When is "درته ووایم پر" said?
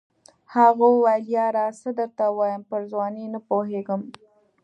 1.99-2.81